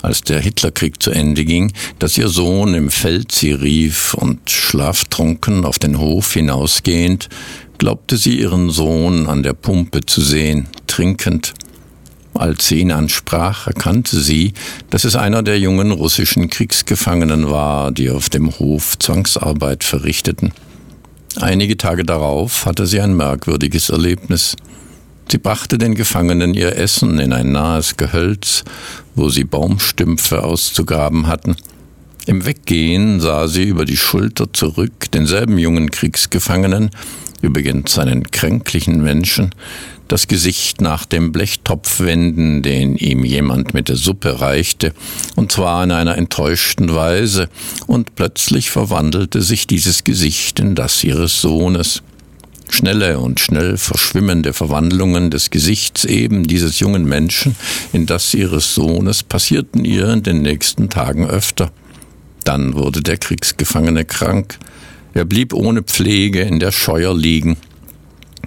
als 0.00 0.22
der 0.22 0.40
Hitlerkrieg 0.40 1.02
zu 1.02 1.10
Ende 1.10 1.44
ging, 1.44 1.74
dass 1.98 2.16
ihr 2.16 2.28
Sohn 2.28 2.72
im 2.72 2.90
Feld 2.90 3.30
sie 3.30 3.52
rief 3.52 4.14
und 4.14 4.48
schlaftrunken 4.48 5.66
auf 5.66 5.78
den 5.78 5.98
Hof 5.98 6.32
hinausgehend, 6.32 7.28
glaubte 7.76 8.16
sie 8.16 8.40
ihren 8.40 8.70
Sohn 8.70 9.26
an 9.26 9.42
der 9.42 9.52
Pumpe 9.52 10.00
zu 10.06 10.22
sehen, 10.22 10.66
trinkend. 10.86 11.52
Als 12.32 12.68
sie 12.68 12.80
ihn 12.80 12.90
ansprach, 12.90 13.66
erkannte 13.66 14.18
sie, 14.18 14.54
dass 14.88 15.04
es 15.04 15.14
einer 15.14 15.42
der 15.42 15.58
jungen 15.58 15.92
russischen 15.92 16.48
Kriegsgefangenen 16.48 17.50
war, 17.50 17.92
die 17.92 18.08
auf 18.08 18.30
dem 18.30 18.58
Hof 18.58 18.98
Zwangsarbeit 18.98 19.84
verrichteten. 19.84 20.54
Einige 21.38 21.76
Tage 21.76 22.04
darauf 22.04 22.64
hatte 22.64 22.86
sie 22.86 23.02
ein 23.02 23.14
merkwürdiges 23.14 23.90
Erlebnis. 23.90 24.56
Sie 25.30 25.38
brachte 25.38 25.78
den 25.78 25.94
Gefangenen 25.94 26.54
ihr 26.54 26.74
Essen 26.76 27.20
in 27.20 27.32
ein 27.32 27.52
nahes 27.52 27.96
Gehölz, 27.96 28.64
wo 29.14 29.28
sie 29.28 29.44
Baumstümpfe 29.44 30.42
auszugraben 30.42 31.28
hatten. 31.28 31.54
Im 32.26 32.44
Weggehen 32.44 33.20
sah 33.20 33.46
sie 33.46 33.62
über 33.62 33.84
die 33.84 33.96
Schulter 33.96 34.52
zurück 34.52 35.08
denselben 35.12 35.56
jungen 35.56 35.92
Kriegsgefangenen, 35.92 36.90
übrigens 37.42 37.96
einen 37.96 38.24
kränklichen 38.24 39.04
Menschen, 39.04 39.50
das 40.08 40.26
Gesicht 40.26 40.80
nach 40.80 41.04
dem 41.04 41.30
Blechtopf 41.30 42.00
wenden, 42.00 42.62
den 42.62 42.96
ihm 42.96 43.24
jemand 43.24 43.72
mit 43.72 43.88
der 43.88 43.96
Suppe 43.96 44.40
reichte, 44.40 44.92
und 45.36 45.52
zwar 45.52 45.84
in 45.84 45.92
einer 45.92 46.18
enttäuschten 46.18 46.92
Weise, 46.92 47.48
und 47.86 48.16
plötzlich 48.16 48.70
verwandelte 48.70 49.42
sich 49.42 49.68
dieses 49.68 50.02
Gesicht 50.02 50.58
in 50.58 50.74
das 50.74 51.04
ihres 51.04 51.40
Sohnes. 51.40 52.02
Schnelle 52.72 53.18
und 53.18 53.40
schnell 53.40 53.76
verschwimmende 53.76 54.52
Verwandlungen 54.52 55.30
des 55.30 55.50
Gesichts 55.50 56.04
eben 56.04 56.44
dieses 56.44 56.78
jungen 56.78 57.04
Menschen 57.04 57.56
in 57.92 58.06
das 58.06 58.32
ihres 58.34 58.74
Sohnes 58.74 59.22
passierten 59.22 59.84
ihr 59.84 60.08
in 60.08 60.22
den 60.22 60.42
nächsten 60.42 60.88
Tagen 60.88 61.28
öfter. 61.28 61.70
Dann 62.44 62.74
wurde 62.74 63.02
der 63.02 63.18
Kriegsgefangene 63.18 64.04
krank. 64.04 64.58
Er 65.14 65.24
blieb 65.24 65.52
ohne 65.52 65.82
Pflege 65.82 66.40
in 66.42 66.60
der 66.60 66.72
Scheuer 66.72 67.14
liegen. 67.14 67.56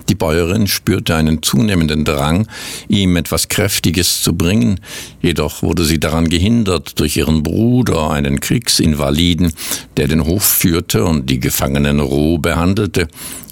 Die 0.10 0.16
Bäuerin 0.16 0.68
spürte 0.68 1.16
einen 1.16 1.42
zunehmenden 1.42 2.04
Drang, 2.04 2.48
ihm 2.88 3.16
etwas 3.16 3.48
Kräftiges 3.48 4.22
zu 4.22 4.36
bringen, 4.36 4.80
jedoch 5.22 5.62
wurde 5.62 5.86
sie 5.86 6.00
daran 6.00 6.30
gehindert 6.30 7.00
durch 7.00 7.18
ihren 7.18 7.44
Bruder, 7.44 8.12
einen 8.12 8.40
Kriegsinvaliden, 8.40 9.54
der 9.98 10.08
den 10.08 10.26
Hof 10.26 10.44
führte 10.44 11.06
und 11.06 11.30
die 11.30 11.40
Gefangenen 11.40 12.00
roh 12.00 12.38
behandelte, 12.38 13.08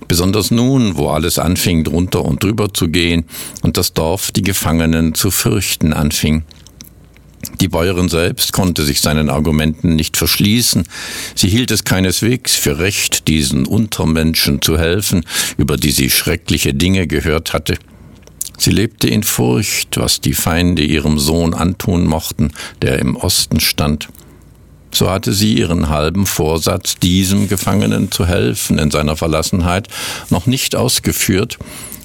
besonders 0.08 0.52
nun, 0.52 0.98
wo 0.98 1.10
alles 1.10 1.40
anfing 1.40 1.84
drunter 1.84 2.26
und 2.26 2.44
drüber 2.44 2.74
zu 2.74 2.90
gehen 2.90 3.26
und 3.62 3.78
das 3.78 3.94
Dorf 3.94 4.32
die 4.32 4.44
Gefangenen 4.44 5.14
zu 5.14 5.32
fürchten 5.32 5.94
anfing. 5.94 6.44
Die 7.62 7.68
Bäuerin 7.68 8.10
selbst 8.10 8.54
konnte 8.54 8.84
sich 8.84 9.02
seinen 9.02 9.30
Argumenten 9.30 9.96
nicht 9.96 10.18
verschließen. 10.18 10.84
Sie 11.36 11.48
hielt 11.48 11.70
es 11.70 11.84
keineswegs 11.84 12.56
für 12.56 12.80
recht, 12.80 13.28
diesen 13.28 13.68
Untermenschen 13.68 14.64
zu 14.64 14.80
helfen, 14.80 15.24
über 15.58 15.78
die 15.78 15.92
sie 15.92 16.10
schreckliche 16.10 16.74
Dinge 16.74 17.06
gehört 17.06 17.54
hatte. 17.54 17.78
Sie 18.58 18.72
lebte 18.72 19.08
in 19.08 19.22
Furcht, 19.22 19.98
was 19.98 20.22
die 20.22 20.34
Feinde 20.34 20.84
ihrem 20.84 21.20
Sohn 21.20 21.54
antun 21.54 22.08
mochten, 22.08 22.52
der 22.82 22.98
im 22.98 23.16
Osten 23.16 23.60
stand. 23.60 24.10
So 24.92 25.10
hatte 25.12 25.32
sie 25.32 25.54
ihren 25.54 25.90
halben 25.90 26.26
Vorsatz, 26.26 26.96
diesem 26.98 27.48
Gefangenen 27.48 28.12
zu 28.12 28.26
helfen 28.26 28.80
in 28.80 28.90
seiner 28.90 29.16
Verlassenheit, 29.16 29.88
noch 30.32 30.48
nicht 30.48 30.76
ausgeführt, 30.76 31.60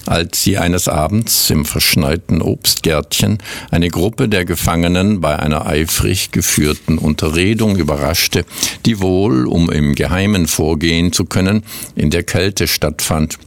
als 0.09 0.43
sie 0.43 0.59
eines 0.59 0.89
Abends 0.89 1.51
im 1.51 1.65
verschneiten 1.65 2.43
Obstgärtchen 2.43 3.39
eine 3.71 3.89
Gruppe 3.89 4.29
der 4.29 4.45
Gefangenen 4.45 5.21
bei 5.21 5.39
einer 5.39 5.67
eifrig 5.67 6.31
geführten 6.31 6.99
Unterredung 6.99 7.77
überraschte, 7.77 8.45
die 8.85 9.01
wohl, 9.01 9.47
um 9.47 9.71
im 9.71 9.95
Geheimen 9.95 10.47
vorgehen 10.47 11.13
zu 11.13 11.25
können, 11.25 11.63
in 11.95 12.11
der 12.11 12.23
Kälte 12.23 12.69
stattfand. 12.69 13.39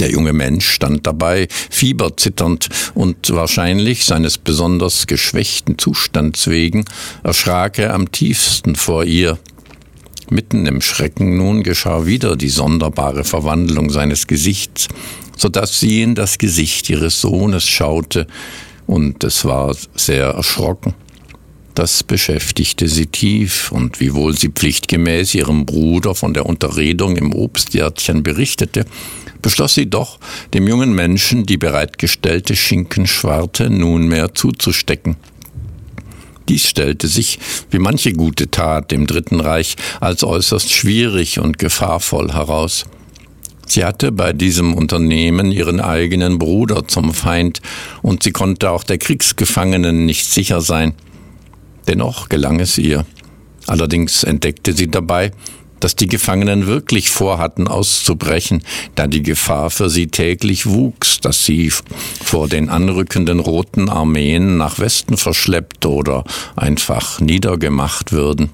Der 0.00 0.10
junge 0.10 0.32
Mensch 0.32 0.66
stand 0.66 1.06
dabei, 1.06 1.46
fieberzitternd 1.70 2.68
und 2.94 3.30
wahrscheinlich 3.30 4.04
seines 4.04 4.38
besonders 4.38 5.06
geschwächten 5.06 5.78
Zustands 5.78 6.48
wegen 6.48 6.84
erschrak 7.22 7.78
er 7.78 7.94
am 7.94 8.10
tiefsten 8.10 8.76
vor 8.76 9.04
ihr. 9.04 9.38
Mitten 10.30 10.66
im 10.66 10.80
Schrecken 10.80 11.36
nun 11.36 11.62
geschah 11.62 12.06
wieder 12.06 12.36
die 12.36 12.48
sonderbare 12.48 13.24
Verwandlung 13.24 13.90
seines 13.90 14.26
Gesichts, 14.26 14.88
so 15.36 15.48
dass 15.48 15.80
sie 15.80 16.02
in 16.02 16.14
das 16.14 16.38
Gesicht 16.38 16.90
ihres 16.90 17.20
Sohnes 17.20 17.64
schaute, 17.64 18.26
und 18.86 19.24
es 19.24 19.44
war 19.44 19.74
sehr 19.94 20.26
erschrocken. 20.26 20.94
Das 21.74 22.04
beschäftigte 22.04 22.88
sie 22.88 23.06
tief, 23.06 23.72
und 23.72 23.98
wiewohl 23.98 24.36
sie 24.36 24.50
pflichtgemäß 24.50 25.34
ihrem 25.34 25.66
Bruder 25.66 26.14
von 26.14 26.32
der 26.32 26.46
Unterredung 26.46 27.16
im 27.16 27.34
Obstgärtchen 27.34 28.22
berichtete, 28.22 28.84
beschloss 29.42 29.74
sie 29.74 29.90
doch, 29.90 30.20
dem 30.54 30.68
jungen 30.68 30.94
Menschen 30.94 31.46
die 31.46 31.56
bereitgestellte 31.56 32.54
Schinkenschwarte 32.54 33.70
nunmehr 33.70 34.34
zuzustecken. 34.34 35.16
Dies 36.48 36.68
stellte 36.68 37.08
sich, 37.08 37.38
wie 37.70 37.78
manche 37.78 38.12
gute 38.12 38.50
Tat 38.50 38.92
im 38.92 39.06
Dritten 39.06 39.40
Reich, 39.40 39.76
als 40.00 40.22
äußerst 40.22 40.72
schwierig 40.72 41.40
und 41.40 41.58
gefahrvoll 41.58 42.32
heraus. 42.32 42.84
Sie 43.66 43.84
hatte 43.84 44.12
bei 44.12 44.32
diesem 44.32 44.74
Unternehmen 44.74 45.50
ihren 45.52 45.80
eigenen 45.80 46.38
Bruder 46.38 46.86
zum 46.86 47.14
Feind, 47.14 47.60
und 48.02 48.22
sie 48.22 48.32
konnte 48.32 48.70
auch 48.70 48.84
der 48.84 48.98
Kriegsgefangenen 48.98 50.06
nicht 50.06 50.26
sicher 50.26 50.60
sein. 50.60 50.94
Dennoch 51.86 52.28
gelang 52.28 52.60
es 52.60 52.78
ihr. 52.78 53.04
Allerdings 53.66 54.24
entdeckte 54.24 54.72
sie 54.72 54.88
dabei, 54.88 55.32
dass 55.80 55.96
die 55.96 56.06
Gefangenen 56.06 56.66
wirklich 56.66 57.10
vorhatten 57.10 57.68
auszubrechen, 57.68 58.62
da 58.94 59.06
die 59.06 59.22
Gefahr 59.22 59.70
für 59.70 59.90
sie 59.90 60.06
täglich 60.06 60.66
wuchs, 60.66 61.20
dass 61.20 61.44
sie 61.44 61.70
vor 62.22 62.48
den 62.48 62.70
anrückenden 62.70 63.38
roten 63.38 63.90
Armeen 63.90 64.56
nach 64.56 64.78
Westen 64.78 65.18
verschleppt 65.18 65.84
oder 65.84 66.24
einfach 66.56 67.20
niedergemacht 67.20 68.12
würden. 68.12 68.50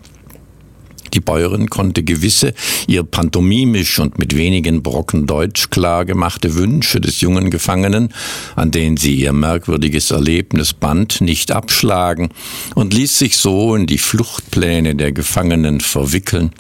Die 1.15 1.21
Bäuerin 1.21 1.71
konnte 1.71 2.03
gewisse, 2.03 2.55
ihr 2.87 3.03
pantomimisch 3.03 3.99
und 3.99 4.19
mit 4.19 4.37
wenigen 4.37 4.83
Brocken 4.83 5.27
Deutsch 5.27 5.71
klar 5.71 6.05
gemachte 6.05 6.55
Wünsche 6.55 7.01
des 7.01 7.21
jungen 7.21 7.51
Gefangenen, 7.51 8.13
an 8.57 8.71
denen 8.71 8.97
sie 8.97 9.15
ihr 9.15 9.33
merkwürdiges 9.33 10.11
Erlebnis 10.11 10.73
band, 10.73 11.21
nicht 11.21 11.53
abschlagen 11.53 12.31
und 12.75 12.95
ließ 12.95 13.19
sich 13.19 13.37
so 13.37 13.75
in 13.75 13.87
die 13.87 13.99
Fluchtpläne 13.99 14.95
der 14.95 15.13
Gefangenen 15.13 15.81
verwickeln. 15.81 16.53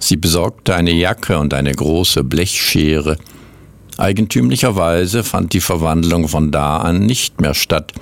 Sie 0.00 0.16
besorgte 0.16 0.74
eine 0.74 0.92
Jacke 0.92 1.38
und 1.38 1.54
eine 1.54 1.72
große 1.72 2.24
Blechschere. 2.24 3.16
Eigentümlicherweise 3.96 5.22
fand 5.24 5.52
die 5.52 5.60
Verwandlung 5.60 6.28
von 6.28 6.50
da 6.50 6.78
an 6.78 7.06
nicht 7.06 7.40
mehr 7.40 7.54
statt. 7.54 7.92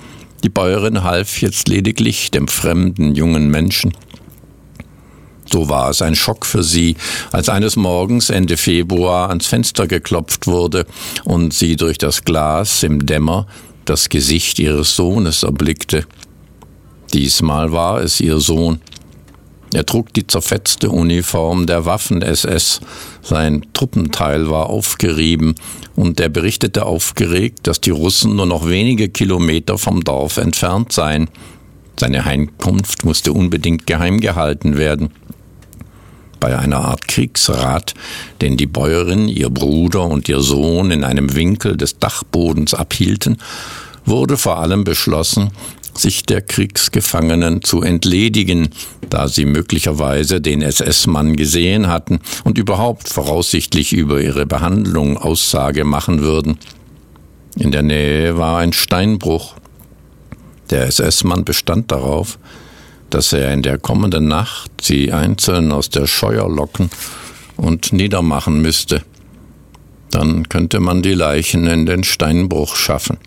Die 0.43 0.49
Bäuerin 0.49 1.03
half 1.03 1.41
jetzt 1.41 1.69
lediglich 1.69 2.31
dem 2.31 2.47
fremden 2.47 3.15
jungen 3.15 3.49
Menschen. 3.49 3.93
So 5.51 5.69
war 5.69 5.89
es 5.89 6.01
ein 6.01 6.15
Schock 6.15 6.45
für 6.45 6.63
sie, 6.63 6.95
als 7.31 7.49
eines 7.49 7.75
Morgens 7.75 8.29
Ende 8.29 8.57
Februar 8.57 9.29
ans 9.29 9.47
Fenster 9.47 9.87
geklopft 9.87 10.47
wurde 10.47 10.85
und 11.23 11.53
sie 11.53 11.75
durch 11.75 11.97
das 11.97 12.23
Glas 12.23 12.83
im 12.83 13.05
Dämmer 13.05 13.47
das 13.85 14.09
Gesicht 14.09 14.59
ihres 14.59 14.95
Sohnes 14.95 15.43
erblickte. 15.43 16.05
Diesmal 17.13 17.71
war 17.71 18.01
es 18.01 18.19
ihr 18.19 18.39
Sohn. 18.39 18.81
Er 19.73 19.85
trug 19.85 20.13
die 20.13 20.27
zerfetzte 20.27 20.89
Uniform 20.89 21.65
der 21.65 21.85
Waffen-SS. 21.85 22.79
Sein 23.23 23.65
Truppenteil 23.73 24.49
war 24.49 24.69
aufgerieben 24.69 25.55
und 25.95 26.19
er 26.19 26.29
berichtete 26.29 26.85
aufgeregt, 26.85 27.61
dass 27.63 27.81
die 27.81 27.89
Russen 27.89 28.35
nur 28.35 28.45
noch 28.45 28.67
wenige 28.67 29.09
Kilometer 29.09 29.77
vom 29.77 30.03
Dorf 30.03 30.37
entfernt 30.37 30.91
seien. 30.91 31.29
Seine 31.99 32.25
Heimkunft 32.25 33.05
musste 33.05 33.33
unbedingt 33.33 33.85
geheim 33.85 34.19
gehalten 34.19 34.77
werden 34.77 35.11
bei 36.43 36.59
einer 36.59 36.79
Art 36.79 37.07
Kriegsrat, 37.07 37.93
den 38.41 38.57
die 38.57 38.65
Bäuerin, 38.65 39.29
ihr 39.29 39.49
Bruder 39.49 40.03
und 40.03 40.27
ihr 40.27 40.41
Sohn 40.41 40.91
in 40.91 41.05
einem 41.05 41.35
Winkel 41.35 41.77
des 41.77 41.99
Dachbodens 41.99 42.73
abhielten, 42.73 43.37
wurde 44.03 44.35
vor 44.35 44.59
allem 44.59 44.83
beschlossen, 44.83 45.51
sich 45.97 46.25
der 46.25 46.41
Kriegsgefangenen 46.41 47.61
zu 47.61 47.81
entledigen, 47.81 48.71
da 49.09 49.29
sie 49.29 49.45
möglicherweise 49.45 50.41
den 50.41 50.61
SS-Mann 50.61 51.37
gesehen 51.37 51.87
hatten 51.87 52.19
und 52.43 52.57
überhaupt 52.57 53.07
voraussichtlich 53.07 53.93
über 53.93 54.19
ihre 54.19 54.45
Behandlung 54.45 55.17
Aussage 55.17 55.85
machen 55.85 56.19
würden. 56.19 56.57
In 57.55 57.71
der 57.71 57.83
Nähe 57.83 58.37
war 58.37 58.57
ein 58.57 58.73
Steinbruch. 58.73 59.55
Der 60.69 60.87
SS-Mann 60.87 61.45
bestand 61.45 61.91
darauf, 61.91 62.39
dass 63.09 63.33
er 63.33 63.53
in 63.53 63.61
der 63.61 63.77
kommenden 63.77 64.27
Nacht 64.27 64.71
sie 64.81 65.11
einzeln 65.11 65.71
aus 65.71 65.89
der 65.89 66.07
Scheuer 66.07 66.49
locken 66.49 66.89
und 67.57 67.93
niedermachen 67.93 68.61
müsste. 68.61 69.03
Dann 70.09 70.49
könnte 70.49 70.79
man 70.79 71.01
die 71.01 71.13
Leichen 71.13 71.67
in 71.67 71.85
den 71.85 72.03
Steinbruch 72.03 72.75
schaffen. 72.75 73.17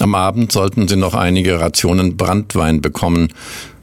Am 0.00 0.14
Abend 0.14 0.50
sollten 0.52 0.88
sie 0.88 0.96
noch 0.96 1.14
einige 1.14 1.60
Rationen 1.60 2.16
Brandwein 2.16 2.80
bekommen. 2.80 3.32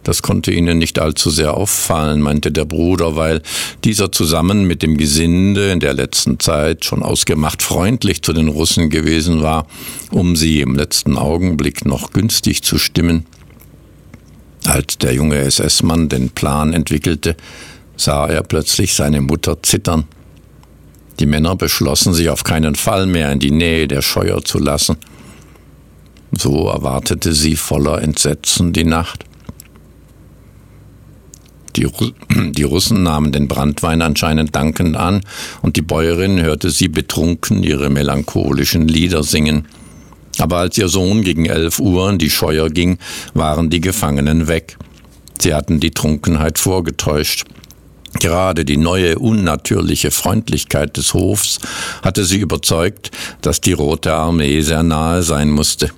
Das 0.04 0.22
konnte 0.22 0.52
ihnen 0.52 0.78
nicht 0.78 0.98
allzu 1.00 1.30
sehr 1.30 1.56
auffallen, 1.56 2.22
meinte 2.22 2.52
der 2.52 2.66
Bruder, 2.66 3.16
weil 3.16 3.42
dieser 3.84 4.12
zusammen 4.12 4.66
mit 4.66 4.82
dem 4.82 4.98
Gesinde 4.98 5.72
in 5.72 5.80
der 5.80 5.94
letzten 5.94 6.40
Zeit 6.40 6.86
schon 6.86 7.04
ausgemacht 7.04 7.62
freundlich 7.62 8.22
zu 8.22 8.32
den 8.34 8.48
Russen 8.48 8.90
gewesen 8.90 9.42
war, 9.42 9.68
um 10.12 10.36
sie 10.36 10.62
im 10.62 10.76
letzten 10.76 11.18
Augenblick 11.18 11.86
noch 11.86 12.12
günstig 12.14 12.64
zu 12.64 12.78
stimmen. 12.78 13.26
Als 14.66 14.98
der 14.98 15.14
junge 15.14 15.38
SS-Mann 15.38 16.10
den 16.10 16.30
Plan 16.30 16.74
entwickelte, 16.74 17.36
sah 17.98 18.28
er 18.28 18.44
plötzlich 18.44 18.94
seine 18.94 19.22
Mutter 19.22 19.62
zittern. 19.64 20.06
Die 21.20 21.26
Männer 21.26 21.56
beschlossen, 21.56 22.14
sich 22.14 22.30
auf 22.30 22.46
keinen 22.46 22.76
Fall 22.76 23.06
mehr 23.06 23.32
in 23.32 23.40
die 23.40 23.52
Nähe 23.52 23.88
der 23.88 24.02
Scheuer 24.02 24.44
zu 24.44 24.58
lassen. 24.58 24.96
So 26.32 26.70
erwartete 26.70 27.34
sie 27.34 27.56
voller 27.56 28.02
Entsetzen 28.02 28.72
die 28.72 28.86
Nacht. 28.86 29.26
Die, 31.80 31.86
Ru 31.86 32.12
die, 32.52 32.64
Russen 32.64 33.04
nahmen 33.04 33.32
den 33.32 33.48
Brandwein 33.48 34.02
anscheinend 34.02 34.56
dankend 34.56 34.98
an, 34.98 35.22
und 35.62 35.78
die 35.78 35.82
Bäuerin 35.82 36.42
hörte 36.42 36.70
sie 36.70 36.90
betrunken 36.90 37.64
ihre 37.64 37.90
melancholischen 37.90 38.88
Lieder 38.88 39.24
singen. 39.24 39.68
Aber 40.38 40.58
als 40.58 40.78
ihr 40.78 40.90
Sohn 40.90 41.24
gegen 41.24 41.46
elf 41.46 41.80
Uhr 41.80 42.10
in 42.10 42.18
die 42.18 42.30
Scheuer 42.30 42.70
ging, 42.70 42.98
waren 43.34 43.70
die 43.70 43.82
Gefangenen 43.82 44.48
weg. 44.48 44.78
Sie 45.40 45.54
hatten 45.54 45.80
die 45.80 45.92
Trunkenheit 45.92 46.60
vorgetäuscht. 46.60 47.46
Gerade 48.20 48.66
die 48.66 48.78
neue 48.78 49.18
unnatürliche 49.20 50.12
Freundlichkeit 50.12 50.98
des 50.98 51.14
Hofs 51.14 51.60
hatte 52.02 52.26
sie 52.26 52.40
überzeugt, 52.40 53.12
dass 53.42 53.62
die 53.62 53.74
Rote 53.74 54.14
Armee 54.14 54.62
sehr 54.62 54.84
nahe 54.84 55.24
sein 55.24 55.50
musste. 55.50 55.92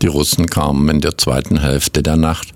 Die 0.00 0.06
Russen 0.06 0.46
kamen 0.46 0.88
in 0.88 1.00
der 1.00 1.18
zweiten 1.18 1.60
Hälfte 1.60 2.02
der 2.02 2.16
Nacht. 2.16 2.54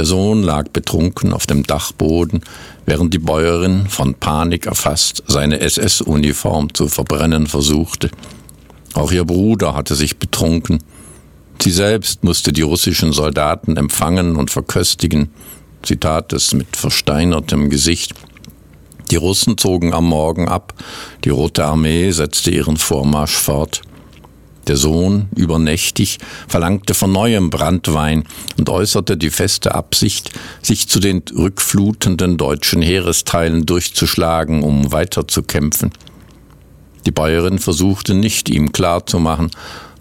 Der 0.00 0.06
Sohn 0.06 0.42
lag 0.42 0.70
betrunken 0.70 1.34
auf 1.34 1.46
dem 1.46 1.62
Dachboden, 1.62 2.40
während 2.86 3.12
die 3.12 3.18
Bäuerin, 3.18 3.86
von 3.86 4.14
Panik 4.14 4.64
erfasst, 4.64 5.22
seine 5.26 5.60
SS-Uniform 5.60 6.72
zu 6.72 6.88
verbrennen 6.88 7.46
versuchte. 7.46 8.10
Auch 8.94 9.12
ihr 9.12 9.26
Bruder 9.26 9.74
hatte 9.74 9.94
sich 9.94 10.18
betrunken. 10.18 10.82
Sie 11.60 11.70
selbst 11.70 12.24
musste 12.24 12.54
die 12.54 12.62
russischen 12.62 13.12
Soldaten 13.12 13.76
empfangen 13.76 14.36
und 14.36 14.50
verköstigen. 14.50 15.32
Sie 15.84 15.98
tat 15.98 16.32
es 16.32 16.54
mit 16.54 16.78
versteinertem 16.78 17.68
Gesicht. 17.68 18.14
Die 19.10 19.16
Russen 19.16 19.58
zogen 19.58 19.92
am 19.92 20.06
Morgen 20.06 20.48
ab, 20.48 20.72
die 21.26 21.28
Rote 21.28 21.66
Armee 21.66 22.10
setzte 22.12 22.50
ihren 22.50 22.78
Vormarsch 22.78 23.36
fort. 23.36 23.82
Der 24.70 24.76
Sohn, 24.76 25.26
übernächtig, 25.34 26.20
verlangte 26.46 26.94
von 26.94 27.10
neuem 27.10 27.50
Brandwein 27.50 28.22
und 28.56 28.68
äußerte 28.68 29.16
die 29.16 29.30
feste 29.30 29.74
Absicht, 29.74 30.30
sich 30.62 30.86
zu 30.86 31.00
den 31.00 31.24
rückflutenden 31.36 32.36
deutschen 32.36 32.80
Heeresteilen 32.80 33.66
durchzuschlagen, 33.66 34.62
um 34.62 34.92
weiterzukämpfen. 34.92 35.90
Die 37.04 37.10
Bäuerin 37.10 37.58
versuchte 37.58 38.14
nicht, 38.14 38.48
ihm 38.48 38.70
klarzumachen, 38.70 39.50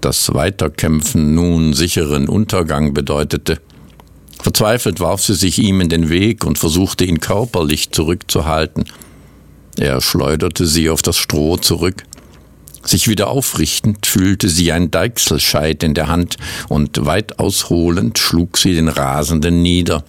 dass 0.02 0.36
Weiterkämpfen 0.36 1.34
nun 1.34 1.74
sicheren 1.74 2.30
Untergang 2.30 2.94
bedeutete. 2.94 3.60
Verzweifelt 4.40 5.00
warf 5.00 5.24
sie 5.24 5.34
sich 5.34 5.58
ihm 5.58 5.82
in 5.82 5.90
den 5.90 6.10
Weg 6.10 6.46
und 6.46 6.60
versuchte 6.60 7.06
ihn 7.06 7.20
körperlich 7.20 7.90
zurückzuhalten. 7.90 8.84
Er 9.80 10.00
schleuderte 10.00 10.68
sie 10.68 10.92
auf 10.92 11.02
das 11.02 11.18
Stroh 11.18 11.58
zurück. 11.58 12.04
Sich 12.90 13.08
wieder 13.08 13.28
aufrichtend 13.28 14.08
fühlte 14.08 14.50
sie 14.50 14.72
ein 14.72 14.90
Deichselscheit 14.90 15.84
in 15.84 15.94
der 15.94 16.08
Hand 16.08 16.38
und 16.70 17.06
weit 17.06 17.38
ausholend 17.38 18.18
schlug 18.18 18.58
sie 18.58 18.74
den 18.74 18.88
Rasenden 18.88 19.62
nieder. 19.62 20.04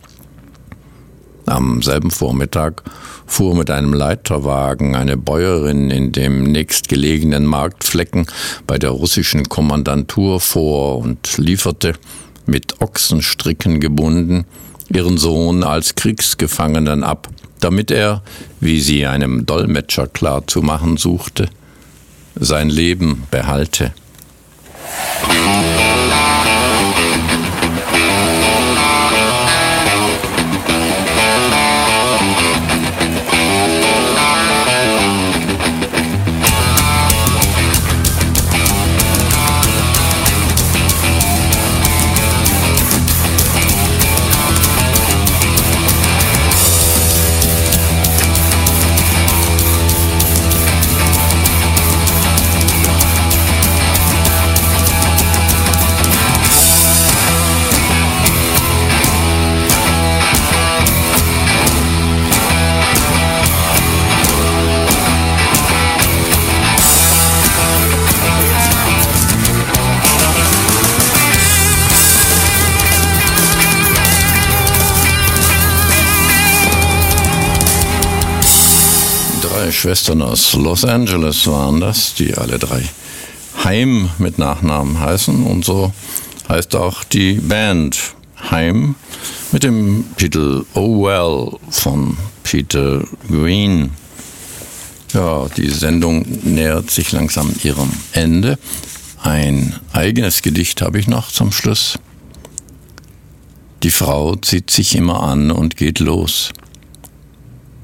Am 1.44 1.82
selben 1.82 2.10
Vormittag 2.10 2.82
fuhr 3.26 3.54
mit 3.54 3.70
einem 3.70 3.92
Leiterwagen 3.92 4.96
eine 4.96 5.18
Bäuerin 5.18 5.90
in 5.90 6.12
dem 6.12 6.44
nächstgelegenen 6.44 7.44
Marktflecken 7.44 8.26
bei 8.66 8.78
der 8.78 8.92
russischen 8.92 9.50
Kommandantur 9.50 10.40
vor 10.40 11.00
und 11.00 11.36
lieferte, 11.36 11.92
mit 12.46 12.80
Ochsenstricken 12.80 13.80
gebunden, 13.80 14.46
ihren 14.88 15.18
Sohn 15.18 15.64
als 15.64 15.96
Kriegsgefangenen 15.96 17.04
ab, 17.04 17.28
damit 17.60 17.90
er, 17.90 18.22
wie 18.58 18.80
sie 18.80 19.04
einem 19.04 19.44
Dolmetscher 19.44 20.06
klarzumachen 20.06 20.96
suchte, 20.96 21.50
sein 22.34 22.70
Leben 22.70 23.26
behalte. 23.30 23.92
Schwestern 79.80 80.20
aus 80.20 80.52
Los 80.52 80.84
Angeles 80.84 81.46
waren 81.46 81.80
das, 81.80 82.12
die 82.12 82.34
alle 82.34 82.58
drei 82.58 82.82
Heim 83.64 84.10
mit 84.18 84.36
Nachnamen 84.36 85.00
heißen. 85.00 85.42
Und 85.46 85.64
so 85.64 85.90
heißt 86.50 86.76
auch 86.76 87.02
die 87.02 87.36
Band 87.36 87.98
Heim 88.50 88.94
mit 89.52 89.62
dem 89.62 90.04
Titel 90.18 90.66
Oh 90.74 91.02
Well 91.02 91.58
von 91.70 92.18
Peter 92.42 93.02
Green. 93.26 93.92
Ja, 95.14 95.46
die 95.56 95.70
Sendung 95.70 96.26
nähert 96.42 96.90
sich 96.90 97.12
langsam 97.12 97.50
ihrem 97.62 97.90
Ende. 98.12 98.58
Ein 99.22 99.80
eigenes 99.94 100.42
Gedicht 100.42 100.82
habe 100.82 100.98
ich 100.98 101.06
noch 101.06 101.32
zum 101.32 101.52
Schluss. 101.52 101.98
Die 103.82 103.90
Frau 103.90 104.36
zieht 104.36 104.70
sich 104.70 104.94
immer 104.94 105.22
an 105.22 105.50
und 105.50 105.78
geht 105.78 106.00
los. 106.00 106.50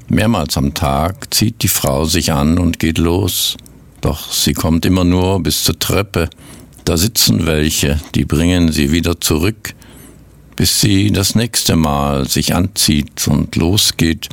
Mehrmals 0.09 0.55
am 0.55 0.73
Tag 0.73 1.33
zieht 1.33 1.63
die 1.63 1.67
Frau 1.67 2.05
sich 2.05 2.31
an 2.31 2.57
und 2.59 2.79
geht 2.79 2.97
los, 2.97 3.57
doch 3.99 4.31
sie 4.31 4.53
kommt 4.53 4.85
immer 4.85 5.03
nur 5.03 5.41
bis 5.43 5.65
zur 5.65 5.77
Treppe. 5.77 6.29
Da 6.85 6.95
sitzen 6.95 7.45
welche, 7.45 7.99
die 8.15 8.23
bringen 8.23 8.71
sie 8.71 8.93
wieder 8.93 9.19
zurück, 9.19 9.73
bis 10.55 10.79
sie 10.79 11.11
das 11.11 11.35
nächste 11.35 11.75
Mal 11.75 12.29
sich 12.29 12.55
anzieht 12.55 13.27
und 13.27 13.57
losgeht. 13.57 14.29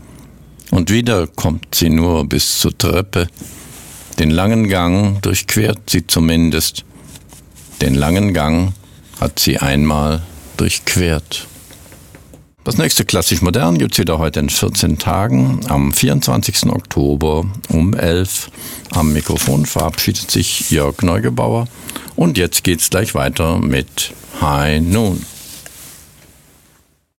Und 0.70 0.90
wieder 0.90 1.26
kommt 1.26 1.74
sie 1.74 1.90
nur 1.90 2.28
bis 2.28 2.60
zur 2.60 2.76
Treppe. 2.78 3.26
Den 4.20 4.30
langen 4.30 4.68
Gang 4.68 5.20
durchquert 5.22 5.90
sie 5.90 6.06
zumindest. 6.06 6.84
Den 7.82 7.96
langen 7.96 8.32
Gang 8.32 8.72
hat 9.20 9.40
sie 9.40 9.58
einmal 9.58 10.22
durchquert. 10.56 11.48
Das 12.64 12.78
nächste 12.78 13.04
Klassisch 13.04 13.42
Modern 13.42 13.76
gibt 13.76 13.92
es 13.92 13.98
wieder 13.98 14.18
heute 14.18 14.40
in 14.40 14.48
14 14.48 14.98
Tagen, 14.98 15.60
am 15.68 15.92
24. 15.92 16.70
Oktober 16.70 17.44
um 17.68 17.92
11. 17.92 18.50
Am 18.92 19.12
Mikrofon 19.12 19.66
verabschiedet 19.66 20.30
sich 20.30 20.70
Jörg 20.70 21.02
Neugebauer. 21.02 21.68
Und 22.16 22.38
jetzt 22.38 22.64
geht's 22.64 22.88
gleich 22.88 23.14
weiter 23.14 23.58
mit 23.58 24.14
High 24.40 24.80
Noon. 24.80 25.26